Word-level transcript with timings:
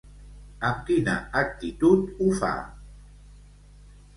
Amb 0.69 0.79
quina 0.87 1.13
actitud 1.43 2.09
ho 2.17 2.31
fa? 2.41 2.51